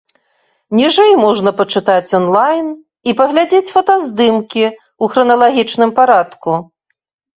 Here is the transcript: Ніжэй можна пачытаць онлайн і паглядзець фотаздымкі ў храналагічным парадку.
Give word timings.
Ніжэй 0.77 1.11
можна 1.23 1.49
пачытаць 1.59 2.15
онлайн 2.19 2.67
і 3.11 3.15
паглядзець 3.21 3.73
фотаздымкі 3.75 4.65
ў 4.71 5.05
храналагічным 5.15 5.89
парадку. 6.01 6.51